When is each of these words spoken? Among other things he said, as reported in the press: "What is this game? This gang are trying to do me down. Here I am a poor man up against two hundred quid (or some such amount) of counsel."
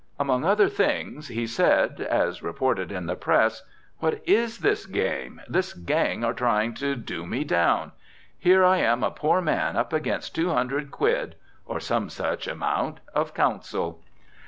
Among 0.19 0.43
other 0.43 0.67
things 0.67 1.27
he 1.27 1.45
said, 1.45 2.01
as 2.09 2.41
reported 2.41 2.91
in 2.91 3.05
the 3.05 3.15
press: 3.15 3.61
"What 3.99 4.27
is 4.27 4.57
this 4.61 4.87
game? 4.87 5.41
This 5.47 5.73
gang 5.75 6.23
are 6.23 6.33
trying 6.33 6.73
to 6.77 6.95
do 6.95 7.23
me 7.23 7.43
down. 7.43 7.91
Here 8.39 8.65
I 8.65 8.77
am 8.77 9.03
a 9.03 9.11
poor 9.11 9.41
man 9.41 9.75
up 9.77 9.93
against 9.93 10.33
two 10.33 10.49
hundred 10.49 10.89
quid 10.89 11.35
(or 11.67 11.79
some 11.79 12.09
such 12.09 12.47
amount) 12.47 12.99
of 13.13 13.35
counsel." 13.35 14.01